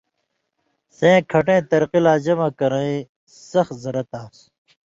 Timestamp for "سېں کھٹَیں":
0.97-1.61